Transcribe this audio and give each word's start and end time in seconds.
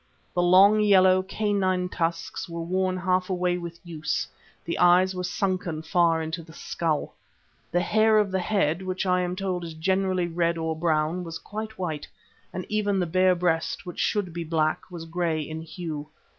The 0.33 0.41
long, 0.41 0.79
yellow, 0.79 1.21
canine 1.21 1.87
tusks 1.87 2.49
were 2.49 2.63
worn 2.63 2.97
half 2.97 3.29
away 3.29 3.59
with 3.59 3.79
use; 3.83 4.27
the 4.65 4.79
eyes 4.79 5.13
were 5.13 5.23
sunken 5.23 5.83
far 5.83 6.23
into 6.23 6.41
the 6.41 6.53
skull; 6.53 7.13
the 7.71 7.81
hair 7.81 8.17
of 8.17 8.31
the 8.31 8.39
head, 8.39 8.81
which 8.81 9.05
I 9.05 9.21
am 9.21 9.35
told 9.35 9.63
is 9.63 9.75
generally 9.75 10.25
red 10.25 10.57
or 10.57 10.75
brown, 10.75 11.23
was 11.23 11.37
quite 11.37 11.77
white, 11.77 12.07
and 12.51 12.65
even 12.67 12.97
the 12.99 13.05
bare 13.05 13.35
breast, 13.35 13.85
which 13.85 13.99
should 13.99 14.33
be 14.33 14.43
black, 14.43 14.89
was 14.89 15.05
grey 15.05 15.39
in 15.41 15.61
hue. 15.61 16.09